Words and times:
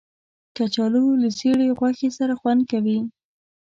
کچالو 0.55 1.03
له 1.21 1.29
زېړې 1.37 1.67
غوښې 1.79 2.09
سره 2.17 2.33
خوند 2.39 2.61
کوي 2.71 2.97